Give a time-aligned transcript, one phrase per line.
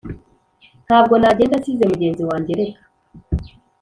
[0.87, 2.81] ntabwo nagenda nsize mugenzi wajye reka